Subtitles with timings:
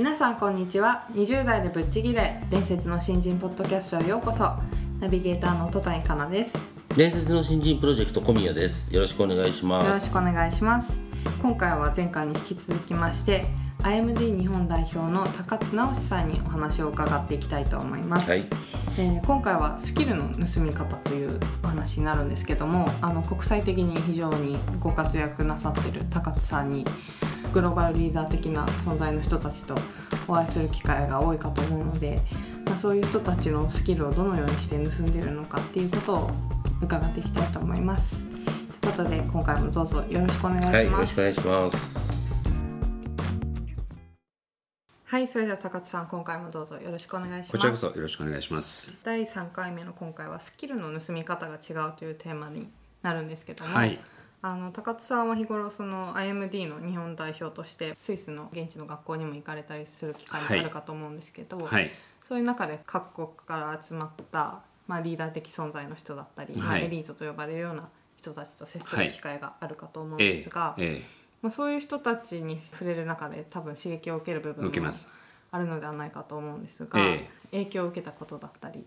[0.00, 1.04] 皆さんこんにちは。
[1.12, 4.50] 20代でぶっちぎれ伝説の新人ポッドキャストへようこそ。
[4.98, 6.56] ナビゲーターの戸谷香奈です。
[6.96, 8.90] 伝説の新人プロジェクト小宮です。
[8.90, 9.86] よろしくお願いします。
[9.86, 11.02] よろしくお願いします。
[11.42, 13.44] 今回は前回に引き続きまして
[13.80, 18.46] IMD 日本代表の高津直さんにお話を伺っていきたいと思います、はい。
[18.96, 26.86] えー今回はスキルの盗み方というお話になるんですけどもあの国際的に非常にご活躍なさっている高津さんに
[27.52, 29.76] グローバルリーダー的な存在の人たちと
[30.28, 32.20] お会いする機会が多いかと思うので、
[32.66, 36.30] まあ、そういう人たちのスキルをどのようにして盗んでいるのかっていうことを
[36.82, 38.24] 伺っていきたいと思います。
[38.80, 40.74] ということで今回もどうぞよろしくお願いします。
[40.74, 42.10] はいよろしくお願いします
[45.04, 47.50] はい、それでは高津さん今回もどうぞよろしくお願いします。
[47.50, 48.96] こちらこそよろしくお願いします。
[49.02, 52.70] 第3回目の今回はスキルの盗み方が違うというテーマに
[53.02, 53.98] なるんですけども、はい
[54.42, 61.90] あの高津さんは日頃その IMD の日本代表としてスイスの現地の学校にも行かれたりする機会もあるかと思うんですけど、はい。
[62.26, 71.02] そういう中で各国から集まった、まあ、リーダー的存在の人だったり、エリートと呼ばれるような人たちと接するはい機会があるかと思うんええですが、え
[71.42, 74.90] まあ、そういう人たちに触れる中で多分刺激を受ける部え分も。
[75.52, 78.84] あるのではないかと思うんですが、え影響を受けたことだったり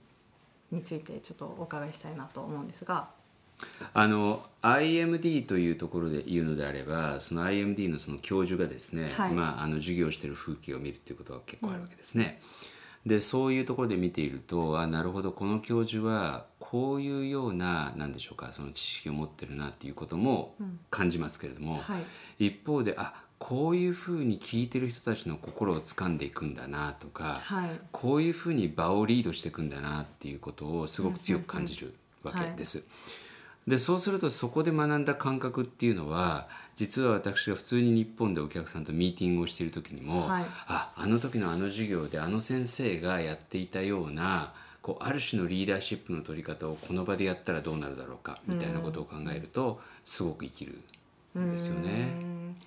[0.71, 3.09] についてちょっとお伺いしたいなと思うんですが。
[3.93, 9.31] あの IMD というところで言うのであれば、その IMD のその教授がですね、はい。
[9.33, 12.41] まああの授業をしている風景を見るということが結構あるわけですね。
[13.05, 20.55] でそういうところで見ているとあなるほどこの教授はこういうような何でしょうかその知識を持ってるなっていうことも
[20.89, 21.99] 感じますけれども、は
[22.39, 22.47] い。
[22.47, 27.79] 一方であこういうふうに聞いてる人たちの心を掴んでいくんだなとか、はい。
[27.91, 31.93] こういうふうに場をリードしていくんだなっていうことをすごく強く感じる
[32.23, 32.87] わけです。
[33.67, 40.45] でそうするとそこで学んだ感覚っていうのは実は私が普通に日本でお客さんとミーティングをしている時にも、はい。
[40.67, 50.73] ああの時のあの授業であの先生がやっていたようなこうある種のリーダーシップの取り方をこの場でやったらどうなるだろうかみたいなことを考えるとすごく生きる。
[50.73, 50.83] ん
[51.35, 52.13] ですよね。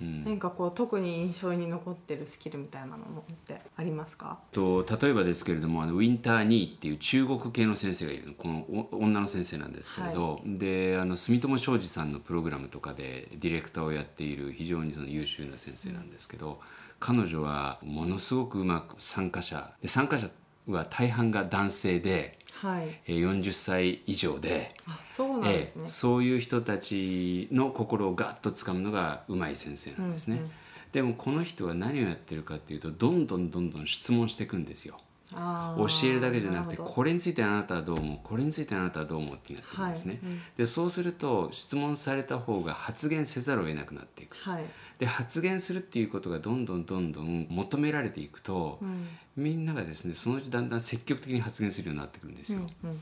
[0.00, 0.24] うん。
[0.24, 4.38] 何かこう特に印象に残ってるスキルみたいなのってありますか？
[4.52, 16.60] と例えばですけれどもあのウィンター・ニーっていう中国系の先生がいるのこのお女の先生なんですけれど、であの住友商事さんのプログラムとかでディレクターをやっている非常にその優秀な先生なんですけど、
[16.98, 20.28] 彼女はものすごくうまく参加者で参加者
[20.66, 23.00] は大半が男性ではい。
[23.06, 24.74] えー40歳以上で。
[24.86, 30.50] あそうなんですね、ええそういう人たちの心をガッと掴むのがうまい先生なんですね、うんうん。
[30.92, 34.98] でもこの人は何をやってるかっていうとどんどんどんどん質問していくんですよ
[35.32, 38.18] 教えるだけじゃなくてこれについてあなたはどう思う？
[38.22, 40.32] これについてあなたはどう思うってなってるんですね、はい。
[40.32, 40.40] うん。
[40.56, 44.36] でそうすると質問された方が発言せざるを得なくなっていく。
[44.36, 44.64] はい、
[45.00, 49.08] で発言するっていうことがどんどんどんどん求められていくと、うん。
[49.36, 53.00] みんながですねそのうちだんだん積極的に発言するようになってくるんですよ、うんうん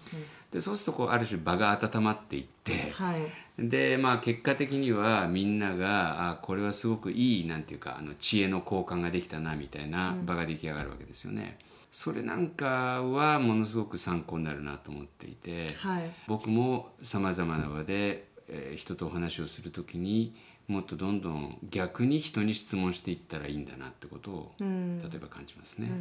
[0.50, 3.20] でそうするとこうある種場が温まっていって、はい。
[3.58, 11.58] でまあ結果的にはみんながあこれはすごくいいなんていうかあの知恵の交換ができたなみたいな場が出来上がるわけですよね。
[11.94, 16.10] それなんかはものすごく参考になるなと思っていて、はい。
[16.26, 20.34] 僕もさまざまな場で、えー人とお話をする時に
[20.66, 25.00] もっとどんどん逆に人に質問していったらいいんだなってことをうん。
[25.02, 25.92] 例えば感じますね。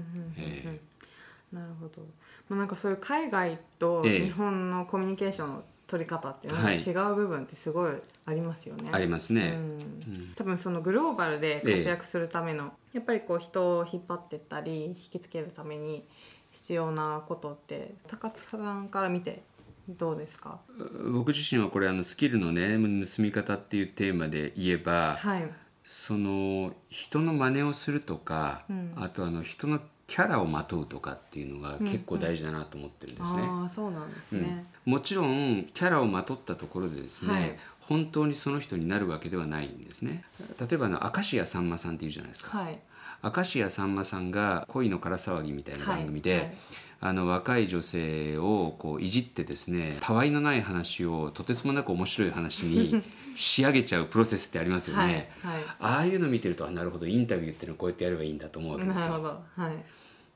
[1.51, 2.01] なるほど、
[2.50, 4.25] まあ、なんかそういう海外とええ。
[4.25, 6.77] 日本のコミュニケーションの取り方っていうのがはい。
[6.77, 7.94] 違う部分ってすごい
[8.25, 8.89] ありますよね。
[8.89, 9.53] ーありますね。
[9.56, 10.33] うん。
[10.35, 16.07] 多分そのグローバルで活躍するための、やっぱりこう人を引っ張ってったり引きつけるために
[16.51, 19.44] 必要なことって高津さんから見て
[19.89, 20.59] どうですか？
[21.12, 25.50] 僕自身はこれあのスキルのね盗み方っていうテーマで言えば、はい。
[25.86, 28.94] その人の真似をするとか、うん。
[28.95, 33.41] あとあの人のキャラをまとうとかっていうのが結構大事だなと思ってるんですね。
[33.44, 37.57] ああそうなんですね、もちろんキャラをまとったところでですね、はい
[37.88, 40.24] 本当にその人になるわけではないんですね。
[40.59, 42.80] 例えばあの明石家さんまさんっていうじゃないですか、はい。
[43.24, 46.39] 明石家さんまさんが「恋のから騒ぎ」みたいな番組で、はい。
[46.41, 46.57] はい
[47.06, 53.03] あの若い女性をこういじってですねたわいのない話をとてつもなく面白い話に
[53.35, 55.29] 仕上げちゃうプロセスってありますよね。
[55.81, 59.44] ああいうの見てるとあなるほどインタビューっていうのはこうやってやればいいんだと思うわけですよ。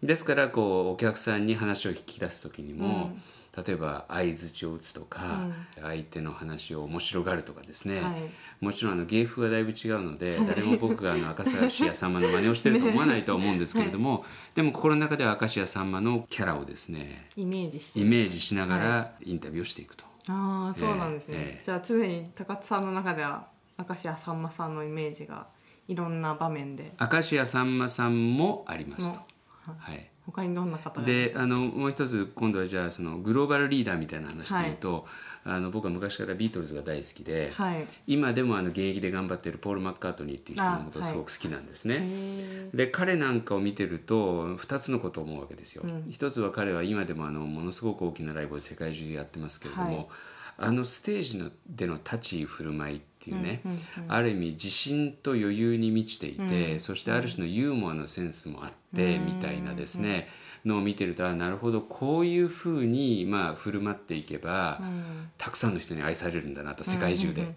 [0.04, 3.18] ですからこうお客さんに話を聞き出す時にも、
[3.66, 5.48] 例えば相づちを打つとか、
[5.82, 8.30] 相手の話を面白がるとかですね、はい。
[8.62, 18.00] もちろんあの芸風がだいぶ違うので誰も僕があの明石家さんまの真似をしてると思わないとは思うんですけれども、でも心の中では明石家さんまのキャラをですねイメージして。
[18.00, 20.06] イメージしながらインタビューをしていくと。
[20.30, 23.48] ああそうなんですね、ええじゃあ常に高津さんの中では
[23.80, 25.48] 明石家さんまさんのイメージが
[25.88, 26.94] いろんな場面で。
[27.00, 29.18] 明石家さんまさんもありますと。
[29.18, 29.26] も。
[29.78, 35.08] はい他にどんな方であのもう一つ今度はじゃあそのグローバルリーダーみたいな話で言うと、
[35.46, 37.88] あの僕は昔からビートルズが大好きで、はい。
[38.06, 42.00] 今でもあの現役で頑張っているポール・マッカートニーっていう人のことすごく好きなんですね。
[42.02, 45.84] へで彼なんかを見てると2つのことを思うわけですよ。
[46.12, 50.08] 一つは彼は今でもあのものすごく大きなライブを世界中でやってますけれども、はい。
[50.60, 53.62] あのステージのでの立ち居振る舞いっていうね、
[54.08, 60.28] ある意味自信と余裕に満ちていて、そしてある種のユーモアのセンスもあって、みたいなですね、
[60.66, 64.82] のを見てるとあなるほどこういうふうにまあ振る舞っていけば、
[65.38, 67.54] たくさんの人に愛されるんだなと世界中で。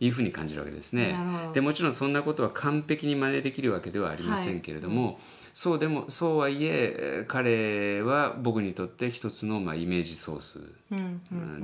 [0.00, 1.16] いうふうに感じるわけですね。
[1.52, 5.20] でもちろんそんなことは完璧に真似できるわけではありませんけれども、
[5.54, 10.60] そうでもそうはいええー彼は僕にとって一つのまあイメージソース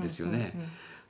[0.00, 0.54] ですよね。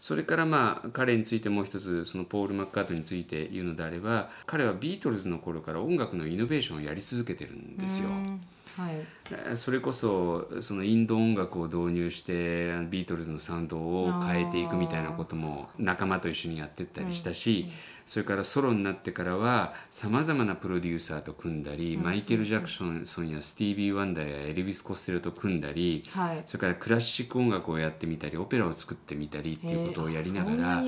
[0.01, 8.09] それからまあ彼についてもう一つそのポール・マッカートについて言うのであれば彼はビートルズの頃から音楽のイノベーションをやり続けてるんですよ。
[8.09, 8.41] うん
[8.77, 8.95] はい
[9.31, 17.71] えーそれこそそのインド音楽を導入してビートルズのサウンドを変えていくみたいなことも仲間と一緒にやってったりしたし、
[18.11, 22.85] それからソロになってからはさまざまなプロデューサーと組んだり、マイケル・ジャクソ
[23.23, 26.43] ンやスティービー・ワンダーやエルビス・コステロと組んだり、はい。
[26.45, 30.83] それからクラシック音楽をやってみたりオペラを作ってみたりっていうことをやりながら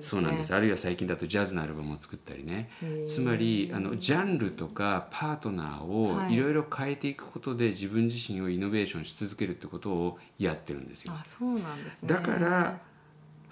[0.00, 0.54] そうなんです。
[0.54, 2.70] あるいは最近だとジャズのアルバムを作ったりね。
[3.08, 6.34] つまりあのジャンルとかパートナーをはい。
[6.34, 11.12] いろいろ変えていくことで自分自身をイノベーションし続けるってことをやってるんですよ。
[11.12, 12.08] あそうなんですね。
[12.08, 12.78] だから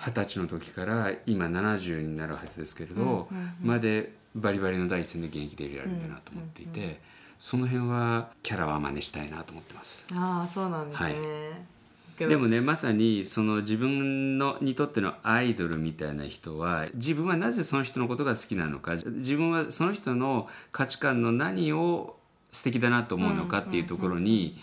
[0.06, 3.28] 二十歳の時から今70になるはずですけれど、
[3.62, 7.00] までバリバリの第一線で現役でいられるんだなと思っていて、
[7.38, 10.06] その辺はキャラは真似したいなと思ってます。
[10.12, 12.28] ああそうなんですね、はい。
[12.28, 22.16] でもねまさにその自分のにとってのアイドルみたいな人は自分はなぜその人のことが好きなのか自分はその人の価値観の何を
[22.52, 24.56] 素敵だなと思うのかっていうところに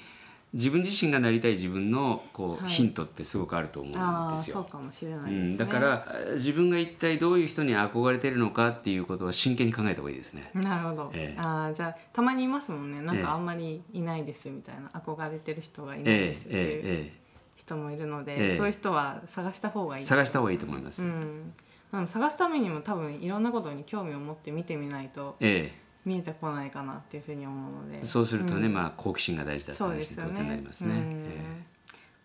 [0.53, 2.73] 自分自身がなりたい自分のこう、はい。
[2.73, 4.55] ヒントってすごくあると思うんですよ。
[4.55, 10.51] そうかもしれなういだから自分が一体どういう人に憧れてるのかっていうことは真剣に考えた方がいいですね。
[10.53, 11.39] なるほど、ええ。
[11.41, 13.01] ああじゃあたまにいますもんね。
[13.01, 14.89] なんええかあんまりいないですみたいな。
[14.89, 16.81] 憧れてる人がいないえですっていうええ
[17.15, 17.21] え
[17.55, 18.57] 人もいるので、ええ。
[18.57, 20.01] そういう人は探した方がいい。
[20.01, 21.01] ええ探した方がいいと思います。
[21.01, 21.53] うん。
[21.91, 25.71] でも探すためにも多分いろんなことに興味を持って見てみないとえ
[26.05, 27.99] 見えてこないかなっていうふうに思うので。
[27.99, 31.71] えそうするとね、まあ好奇心が大事だって話に当然なりねますね。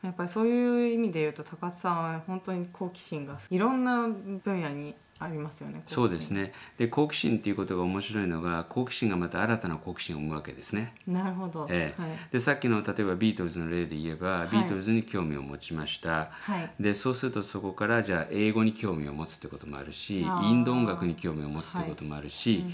[0.03, 4.07] やっぱりそういう意味で言うと高津さんは本当に好奇心がいろんな
[4.45, 6.53] 分野にありますよねえそうですね。
[6.77, 10.95] で好奇心っていうことが面白いのが好奇心がまた新たな好奇心を生むわけですね。
[11.07, 12.01] なるほど、ええ。
[12.01, 14.55] はい、でさっきの例えばビートルズの例で言えば、い。
[14.55, 16.29] ビートルズに興味を持ちました。
[16.31, 16.71] はい。
[16.79, 22.67] でそうするとそこからじゃあ英語に興味を持つってこともあるしインド音楽に興味を持つってこともあるし、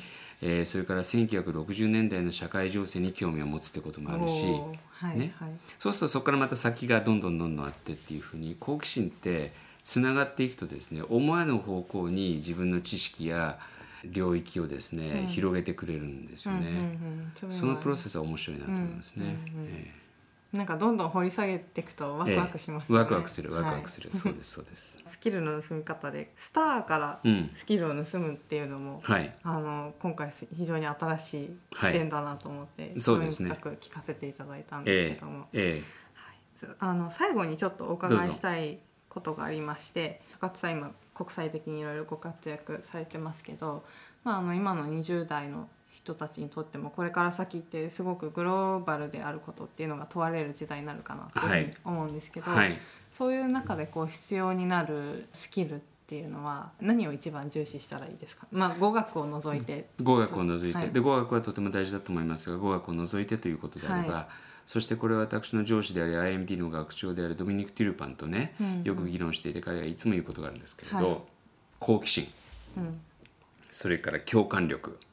[0.42, 4.61] えーそれから1960年代の社会情勢に興味を持つってこともあるし
[5.02, 5.34] はい、ね。
[5.38, 5.50] はい。
[5.78, 13.58] そうするとそこからまた先がどんどんどんどんあってっていうふうに好奇心ってつながっていくとですね思わぬ方向に自分の知識や
[14.04, 16.68] 領域をですね、広げてくれるんですよね。
[16.68, 16.75] うん
[17.46, 17.56] うんうん。
[17.56, 19.37] そのプロはセスは面白いなと思いますね。
[19.68, 20.01] え
[20.52, 22.35] なんかどんどん掘り下げていくとワえ。
[22.35, 24.99] クワクしますええよね、ワクワクするワクワクする、そうですそうです。
[25.06, 27.50] スキルの盗み方でスターからうん。
[27.54, 29.35] スキルを盗むっていうのも、はい。
[29.42, 33.50] あの今回非常に新しい視点だなと思って、そうですね。
[33.50, 38.78] 深く聞かせていただいたんですえけども、ええはい、あの最後にちょっとお伺いしたい
[39.09, 43.85] ことがありまして高津さん今国際的にいろいろご活躍されてますけど、
[44.25, 52.78] まあ、あの今の20代の人たちにとってもこれから先ってすごくグローバルであることっていうのが問われる時代になるかなというふうに思うんですけど、えはい。
[53.16, 60.90] そういう中でこう必要になるスキルっていうのは何を一番重視したらいいですか、まあ、語学を除いて、語学を除いて、はい。
[60.90, 64.28] で語学はとても大事だと思いますが語学を除いてということであれば、は
[64.66, 68.82] そしてこれは私の上司であり IMD の学長であるドミニク・ティルパンとね、うんうん。
[68.84, 71.18] よく議論していて彼がいつも言うことがあるんですけれど、はい。
[71.78, 72.32] 好奇心。
[72.78, 73.00] うん。
[73.70, 74.90] それから共感力。
[74.90, 75.12] うん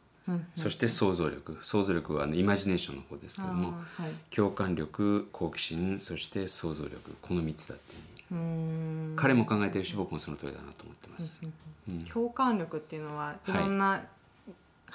[0.55, 1.57] そして想像力。
[1.63, 4.35] 想像力はあのイマジネーションの方ですけどもはい。
[4.35, 7.15] 共感力好奇心そして想像力。
[7.21, 9.15] この3つだっていう。
[9.15, 11.39] 彼も考えてるし僕もその通りだなと思ってます。
[11.43, 11.53] うん
[12.13, 14.03] 共感力っていうのはいろんな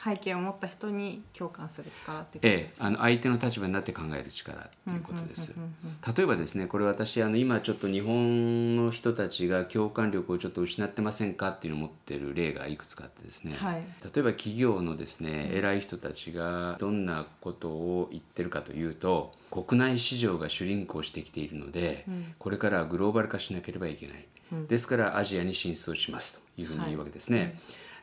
[0.02, 5.52] 背景を持った人に共感する力ってことええ、ですかあの相手の立場になって考える力ということです。
[5.56, 13.76] うんうんうんうん例えばですねこれ私あの今ちょっと日本の人たちが共感力をちょっと失ってませんかっていうのを持ってる例がいくつかあってですね、はい。
[13.76, 22.04] 例えば企業のですね偉い人たちがどんなことを言ってるかというと国内市場がシュリンクをしてきているので、
[22.38, 24.26] これからはグローバル化しなければいけない、
[24.68, 27.58] ですからアジアに進出をしますというふうに言うわけですね。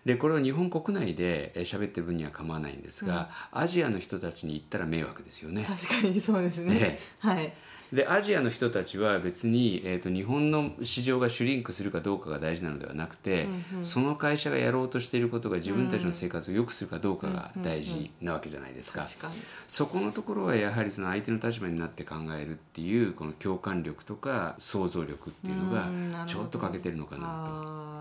[0.06, 5.64] でこれは日本国内でえー喋ってる分には構わないんですが、アジアの人たちに言ったら迷惑ですよね。
[5.68, 7.00] 確かにそうですね、え。
[7.20, 7.54] はい
[7.94, 13.48] でアジアの人たちは別に、えー、と日本の市場がシュリンクするかどうかが大事なのではなくて、
[13.82, 19.02] その会社がやろうとしていることが自分たちの生活を良くするかどうかが大事なわけじゃないですか。
[19.02, 19.34] 確かに。
[19.68, 27.92] そこのところはやはりその相手の立場になって考えるっていうこの共感力とか想像力っていうのがちょっと欠けてるのかなと。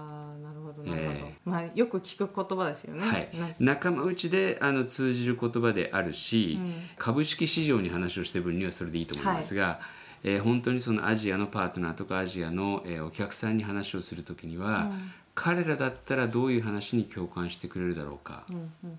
[0.41, 3.07] なるほどなるほど、えまあよく聞く言葉ですよね。
[3.07, 3.29] はい。
[3.39, 6.75] な、仲間内であの通じる言葉であるし、うん。
[6.97, 9.80] 株式市場に話をしてる分にはそれでいいと思いますが、
[10.23, 14.91] えー本当にそのアジアのパートナーとかアジアの、えーお客さんに話をする時には、
[15.35, 18.59] 彼らだったらどういう話に共感してくれるだろうか、うんう
[18.89, 18.99] ん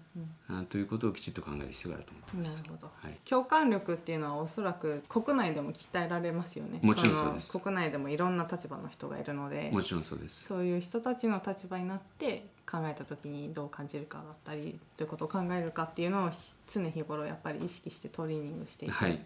[0.49, 0.59] うん。
[0.59, 2.61] あということをきちっと考える必要があると思ってます。
[2.61, 3.17] なるほど、はい。
[3.29, 6.79] 共感力っていうのはおそらく国内でも鍛えられますよね。
[6.81, 7.53] もちろんそうです。
[7.53, 9.69] の国内でもいろんな立場の人がいるので。
[9.71, 10.45] もちろんそうです。
[10.45, 16.31] そういう人たちの立場になって考えた時にどう感じるかだったりどういうことを考えるかっていうのを
[16.67, 19.21] 常日頃やっぱり意識してトレーニングしていくはい。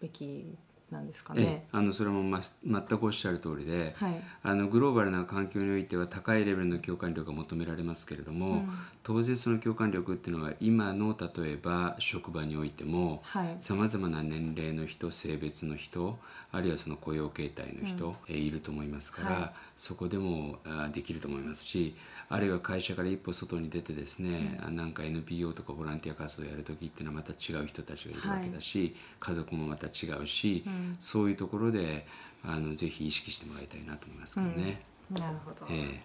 [0.00, 0.56] べき
[0.90, 1.66] なんですかええね。
[1.72, 4.22] あのそれも、ま、全くおっしゃる通りで、はい。
[4.42, 8.68] あのグローバルな環境においては高いレベルの共感力が求められますけれども、うん。
[9.02, 13.56] 当然その共感力っていうのは今の例えば職場においてもはい。
[13.58, 16.18] さまざまな年齢の人性別の人
[16.52, 19.52] あるいはその雇用形態の人、えーいると思いますから、はい。
[19.76, 21.94] そこでもあできると思いますし
[22.28, 32.06] あるいは会社から一歩外に出てですね、あなんか NPO とかボランティア活動をやる時っていうのはまた違う人たちがいるわけだし、家族もまた違うし、うんそういうところで
[32.44, 34.82] あのぜひ意識してもらいたいなと思いますけどね。
[35.10, 35.98] なるほど、ええいや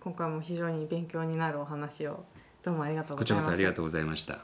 [0.00, 2.24] 今回も非常に勉強になるお話を
[2.62, 3.46] どうもありがとうございます。
[3.46, 4.38] そありがとうございました。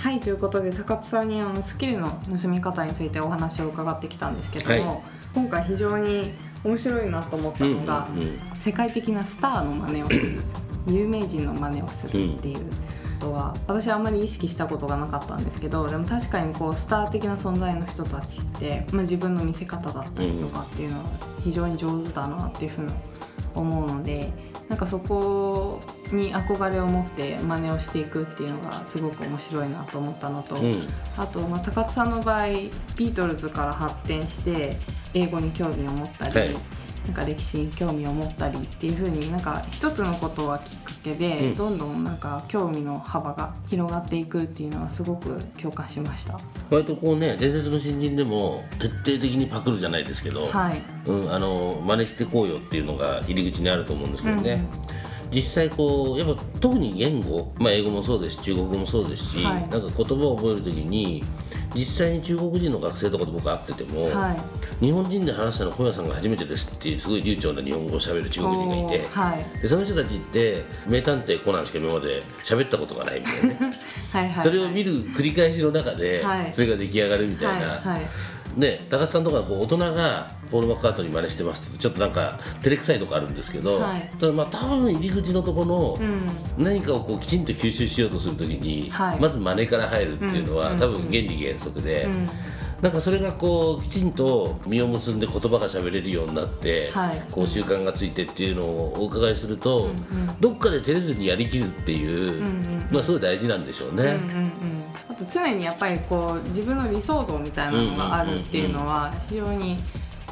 [0.00, 5.02] はいということで高津さんにあのスキルの盗み方についてお話を伺ってきたんですけども、はい
[5.34, 6.32] 今回非常に
[6.64, 10.40] 面白いなと思ったのが、うんうん世界的なスターの真似をする
[10.88, 12.66] 有名人の真似をするっていう
[13.28, 21.04] ことは、私はあんまり意識したことがなかったんですけどでも確かにこうスター的な存在の人たちって、まあ、自分の見せ方だったりとかっていうのは
[21.42, 22.92] 非常に上手だなっていうふうに
[23.54, 24.32] 思うので
[24.68, 25.82] なんかそこ
[26.12, 30.80] に憧れを持って真似をしていくっていうのがすごく面白いなと思ったのと、うん。
[31.16, 34.78] あと、まあ、高津さんの場合ビートルズから発展して
[35.14, 36.77] 英語に興味を持ったり、はい
[37.08, 41.56] なんか歴史に興味を持ったりっていう風になんか一つのことはきっかけで、うん。
[41.56, 46.38] どんどんなんか興味の幅が広がっていくっていうのはすごく共感しました。
[46.70, 54.62] 割とこうね伝説の新人でも徹底的にパクるじゃないですけど、はい、うん、あの真似してこうよっていうのが入り口にあると思うんですけどね、
[55.30, 59.60] 実際こうやっぱ特に言語、まあ、英語もそうですし中国語もそうですし、はい。
[59.62, 61.24] なんか言葉を覚える時に
[61.74, 69.06] 実際に中国人の学生とかと僕会ってても、はい日本人で話したの小屋さんが初めてですっていうすごい流暢な日本語を喋る中国人がいて。
[69.08, 69.60] はい。
[69.60, 73.76] でその人たちって名探偵コナンしか今まで喋ったことがないみたいなね。
[74.12, 76.50] はいはいそれを見る繰り返しの中ではい。
[76.52, 77.82] それが出来上がるみたいな、
[78.56, 84.10] ね、高須さんとかこう大人がポール・マッカートニー真似してますってちょっとなんか照れくさいとこあるんですけど、はい。
[84.20, 85.96] ただまあ多分入り口のところの
[86.58, 86.64] うん。
[86.64, 89.20] 何かをこうきちんと吸収しようとするときに、はい。
[89.20, 90.78] まず真似から入るっていうのは、うん。
[90.78, 92.28] 多分原理原則で、うん
[92.80, 97.22] なんかそれがこうきちんと実を結んで言葉が喋れるようになって、はい。
[97.32, 99.90] こう習慣がついてっていうのをお伺いすると、
[100.40, 104.02] どっかで照れずにやりきるっていう、んまあすごい大事なんでしょうね。
[104.02, 104.52] うんうんうん、
[105.08, 109.78] あと常にやっぱりこう自分の理想像みたいなのがあるっていうのは非常に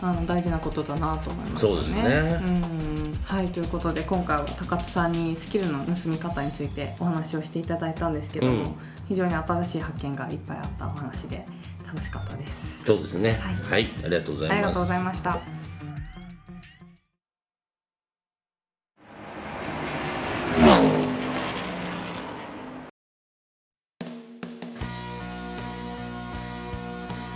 [0.00, 1.83] あの大事なことだなと思いますよね。
[1.85, 2.43] そうですね。
[2.45, 3.19] うん。
[3.25, 8.75] はいということで今回は高津さんにスキルの盗み方についてお話をしていただいたんですけども、うん。
[9.09, 11.45] 非常に新しい発見がいっぱいあったお話で
[11.87, 12.85] 楽しかったです。
[12.85, 13.38] そうですね。
[13.40, 14.57] ははい、ありがとうございます。
[14.57, 15.40] ありがとうございました。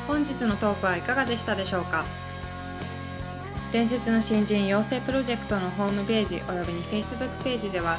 [0.07, 2.05] 本日のトークはいかがでしたでしょうか？
[3.73, 7.99] 伝説の新人養成プロジェクトのホームページおよびに Facebook ページでは